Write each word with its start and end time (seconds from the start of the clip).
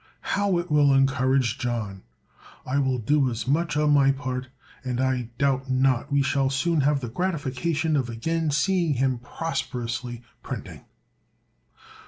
How 0.33 0.57
it 0.57 0.71
will 0.71 0.95
encourage 0.95 1.59
John! 1.59 2.01
I 2.65 2.79
will 2.79 2.97
do 2.97 3.29
as 3.29 3.47
much 3.47 3.77
on 3.77 3.91
my 3.91 4.11
part, 4.11 4.47
and 4.83 4.99
I 4.99 5.29
doubt 5.37 5.69
not 5.69 6.11
we 6.11 6.23
shall 6.23 6.49
soon 6.49 6.81
have 6.81 7.01
the 7.01 7.07
gratification 7.07 7.95
of 7.95 8.09
again 8.09 8.49
seeing 8.49 8.95
him 8.95 9.19
prosperously 9.19 10.23
printing." 10.41 10.85